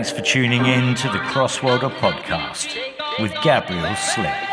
Thanks 0.00 0.18
for 0.18 0.22
tuning 0.22 0.64
in 0.64 0.94
to 0.94 1.08
the 1.08 1.18
Crossworlder 1.18 1.90
podcast 1.98 2.74
with 3.20 3.34
Gabriel 3.42 3.94
Slick. 3.96 4.49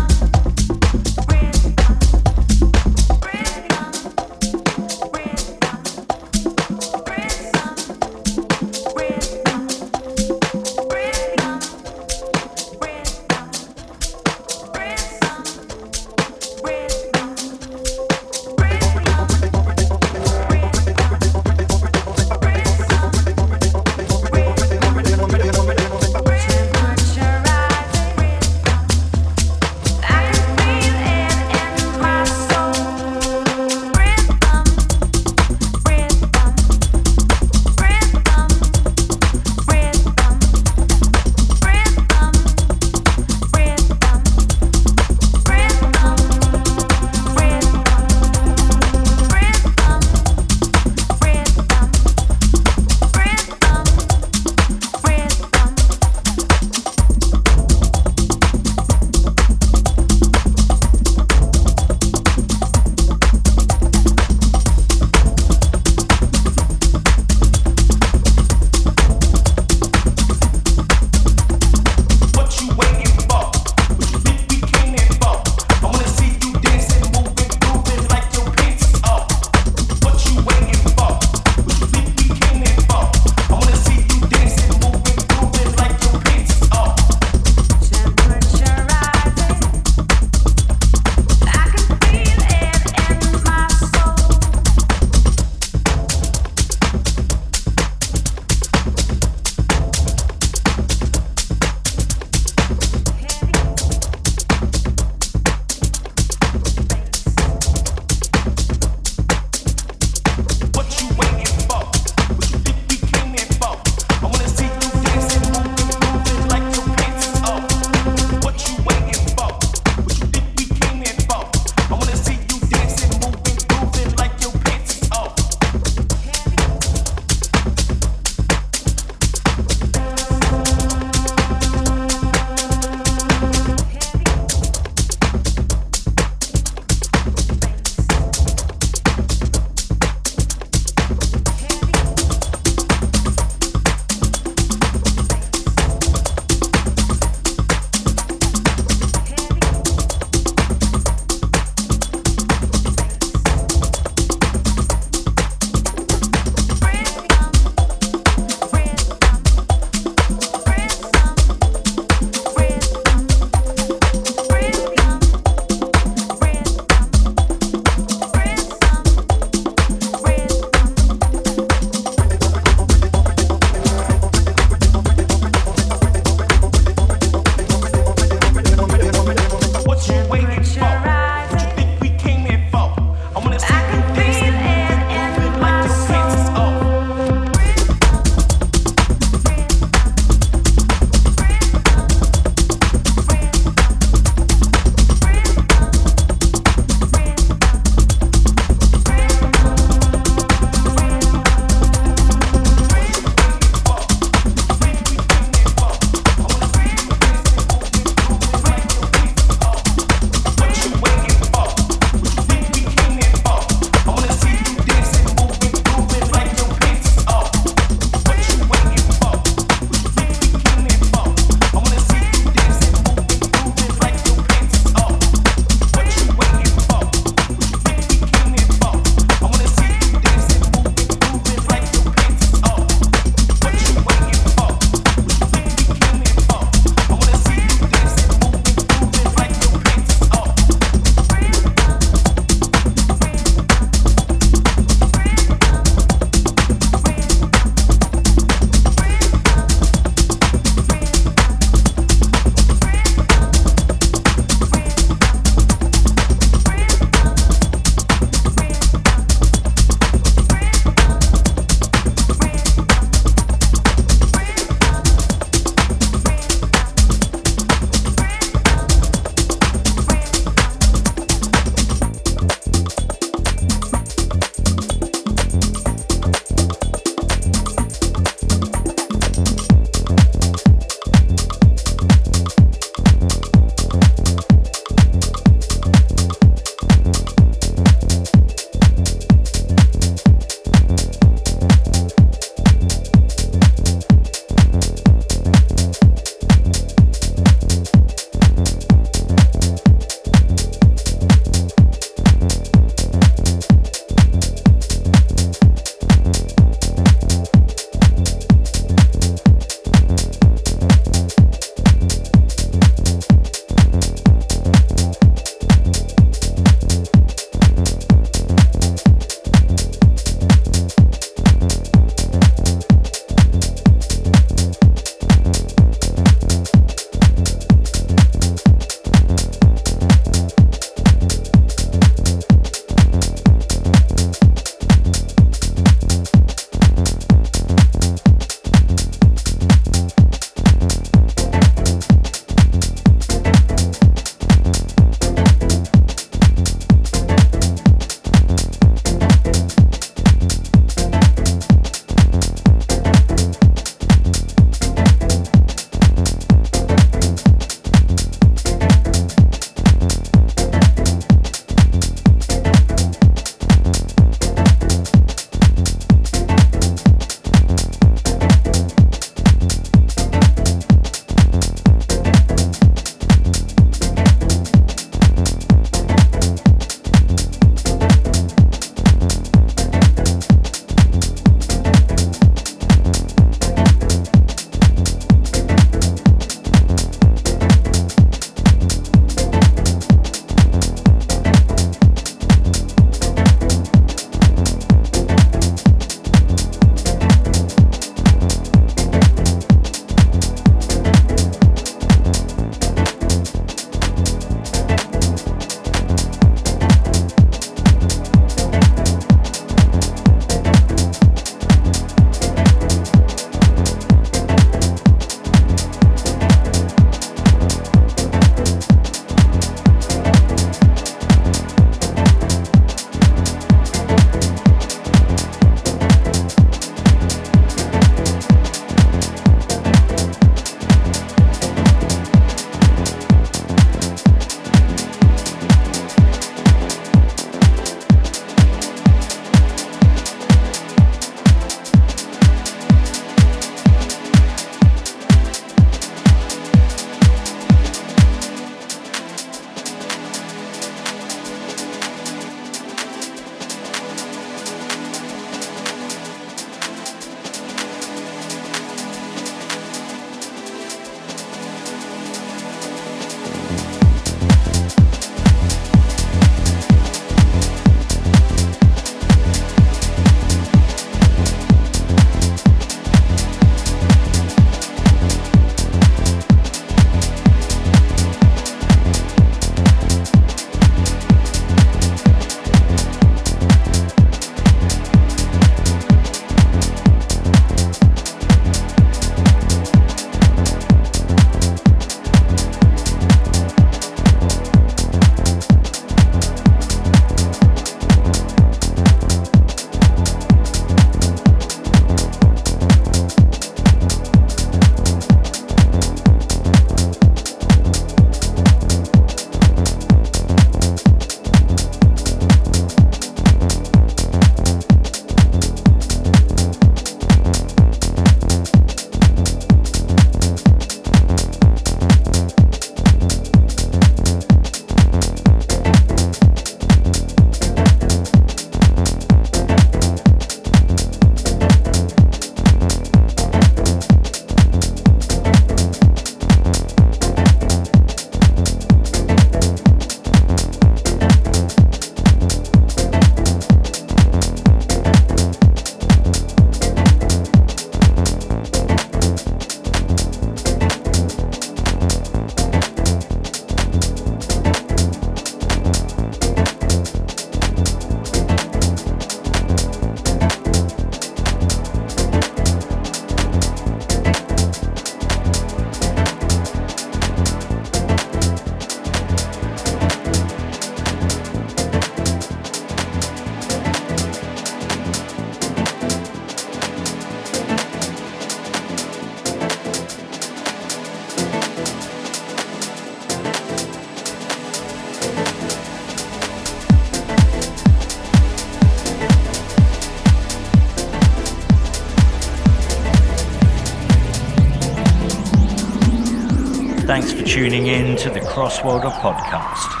Thanks 597.12 597.30
for 597.30 597.42
tuning 597.44 597.88
in 597.88 598.16
to 598.16 598.30
the 598.30 598.40
Crossworlder 598.40 599.12
podcast. 599.20 600.00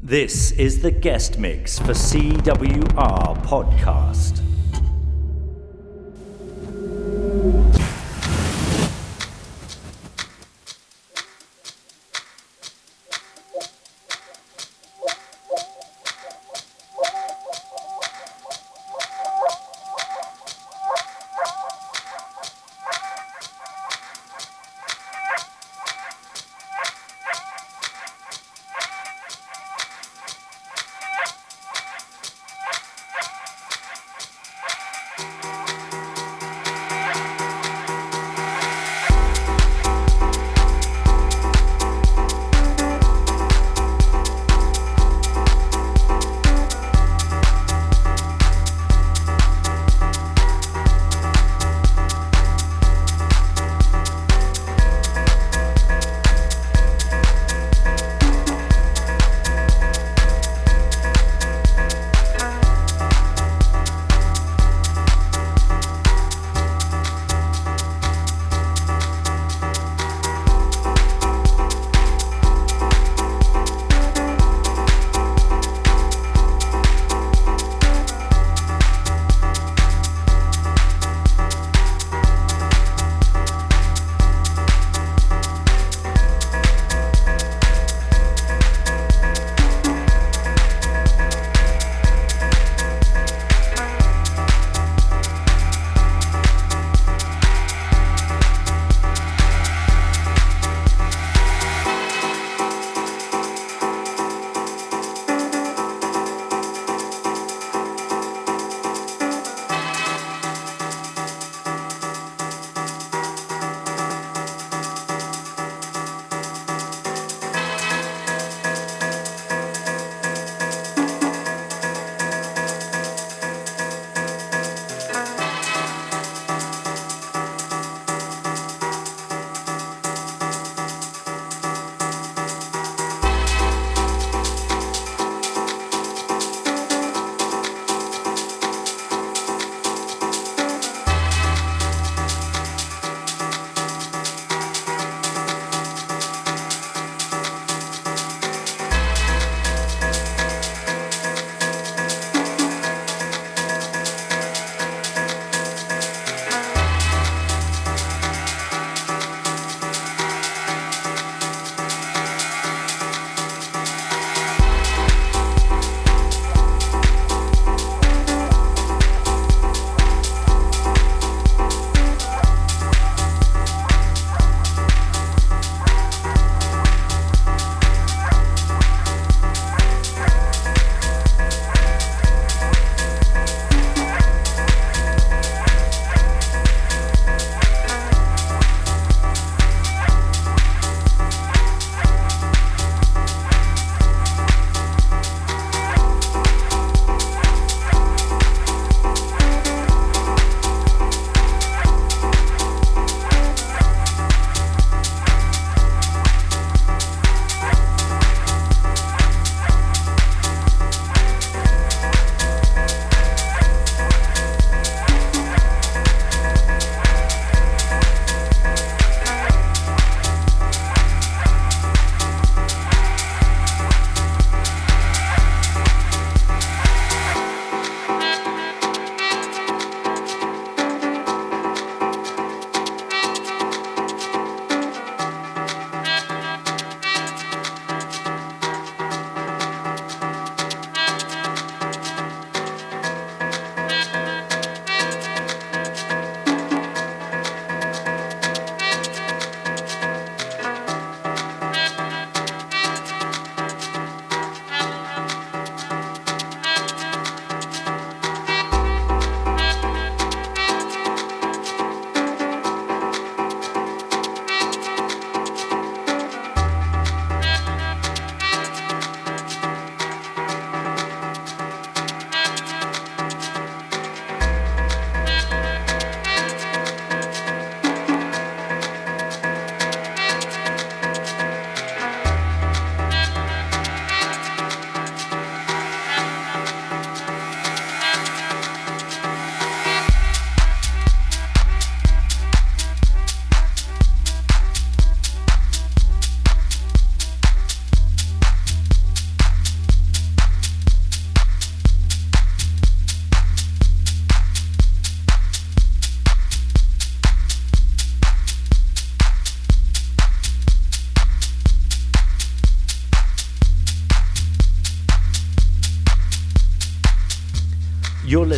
This 0.00 0.52
is 0.52 0.80
the 0.80 0.90
guest 0.90 1.38
mix 1.38 1.78
for 1.78 1.92
CWR 1.92 3.36
Podcast. 3.44 4.41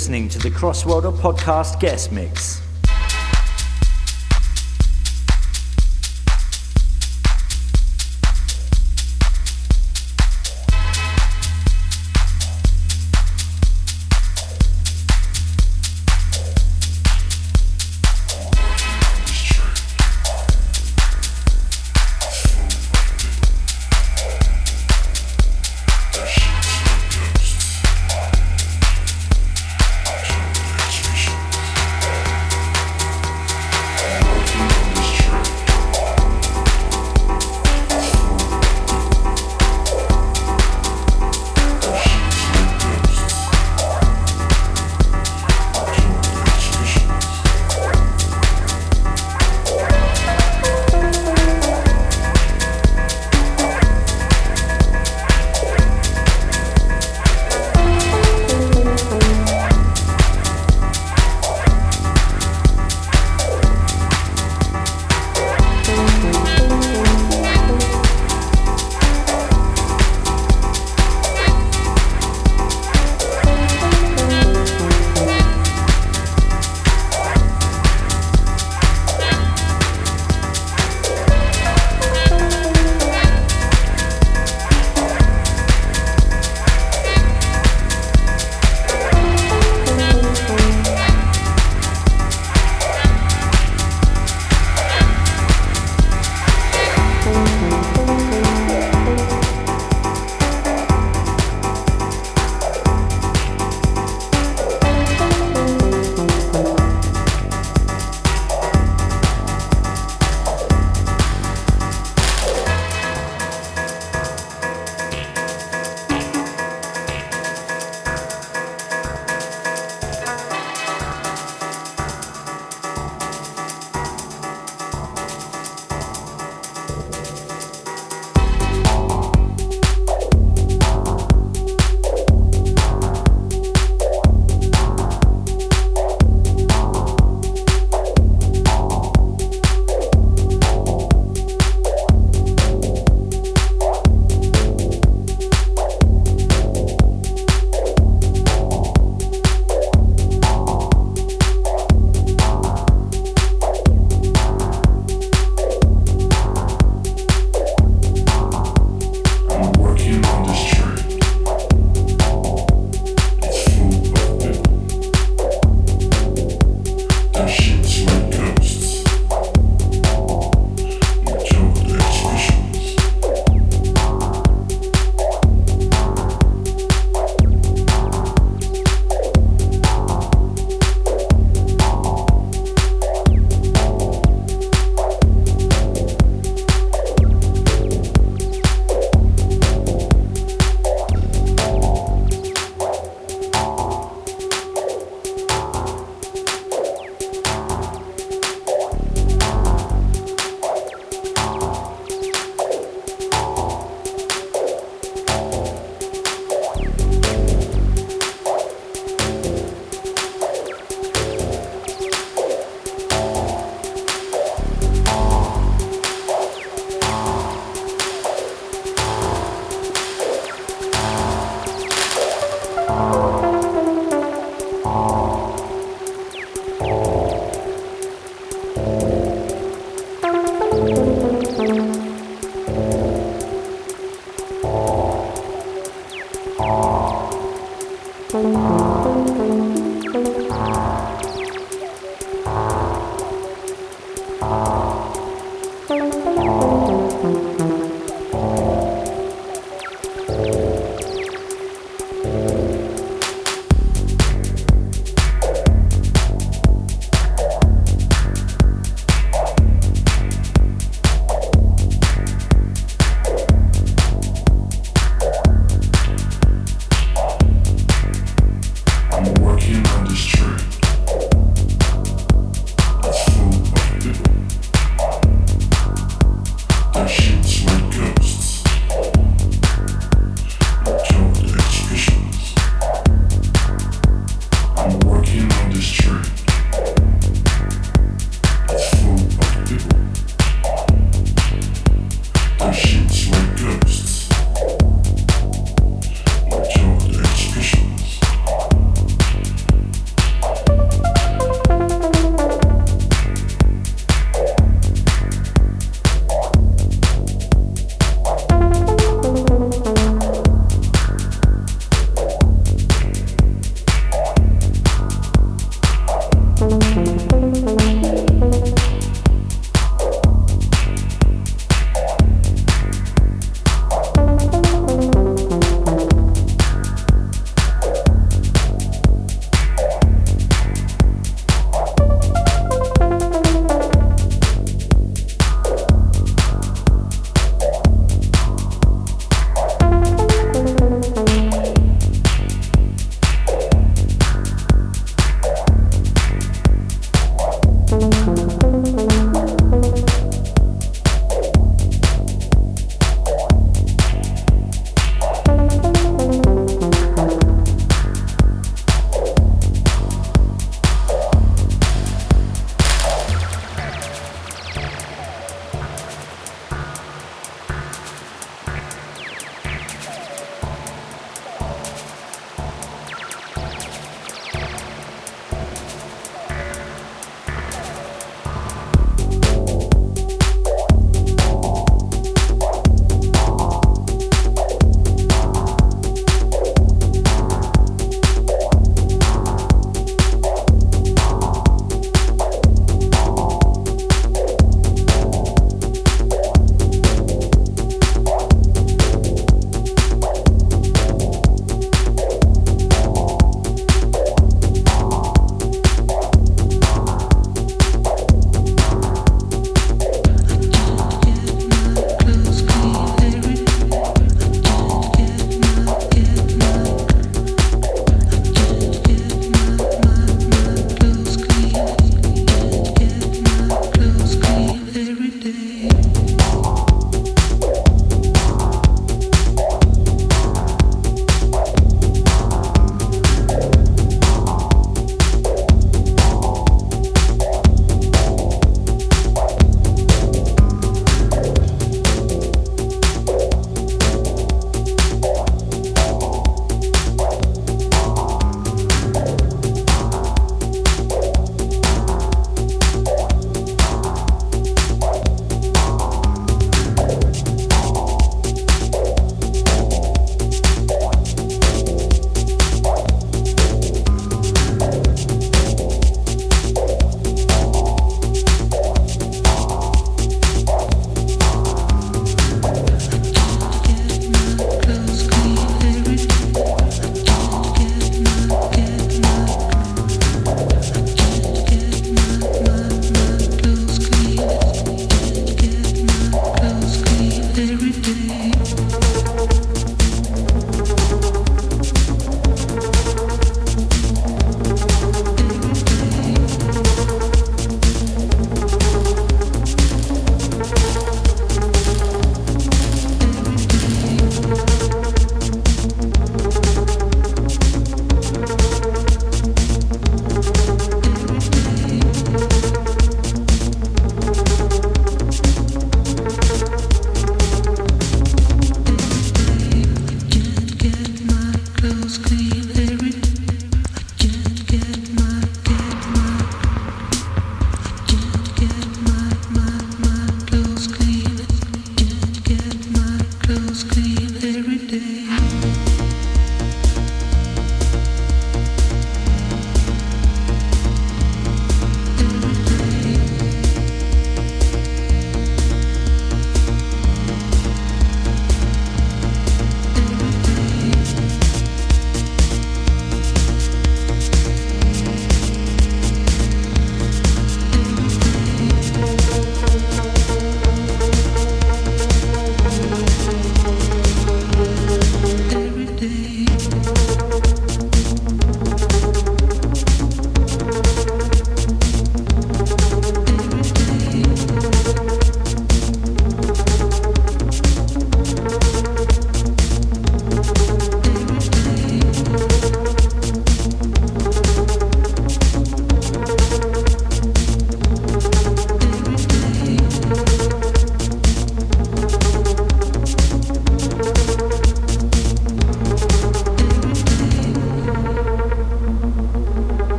Listening 0.00 0.30
to 0.30 0.38
the 0.38 0.48
Crossworlder 0.48 1.12
Podcast 1.12 1.78
Guest 1.78 2.10
Mix. 2.10 2.49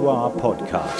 CWR 0.00 0.32
podcast. 0.40 0.99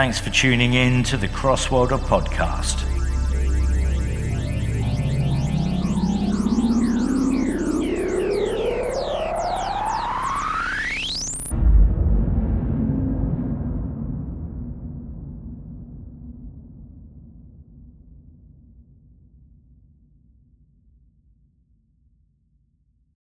Thanks 0.00 0.18
for 0.18 0.30
tuning 0.30 0.72
in 0.72 1.02
to 1.02 1.18
the 1.18 1.28
Crossworlder 1.28 1.98
podcast. 1.98 2.89